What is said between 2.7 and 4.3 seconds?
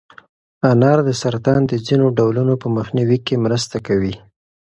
مخنیوي کې مرسته کوي.